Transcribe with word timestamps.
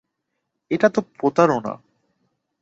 এটা 0.71 0.87
তো 0.89 0.99
প্রতারণা। 1.19 1.73